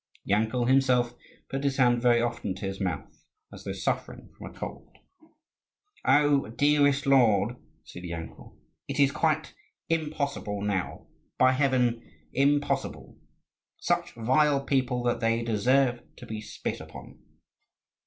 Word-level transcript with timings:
Yankel 0.27 0.65
himself 0.67 1.13
put 1.47 1.63
his 1.63 1.77
hand 1.77 2.01
very 2.01 2.19
often 2.19 2.55
to 2.55 2.65
his 2.65 2.81
mouth 2.81 3.23
as 3.53 3.63
though 3.63 3.71
suffering 3.71 4.31
from 4.35 4.49
a 4.49 4.57
cold. 4.59 4.97
"Oh, 6.03 6.47
dearest 6.49 7.05
lord!" 7.05 7.57
said 7.83 8.01
Yankel: 8.03 8.57
"it 8.87 8.99
is 8.99 9.11
quite 9.11 9.53
impossible 9.89 10.63
now! 10.63 11.05
by 11.37 11.51
heaven, 11.51 12.01
impossible! 12.33 13.15
Such 13.79 14.13
vile 14.13 14.65
people 14.65 15.03
that 15.03 15.19
they 15.19 15.43
deserve 15.43 16.01
to 16.15 16.25
be 16.25 16.41
spit 16.41 16.81
upon! 16.81 17.19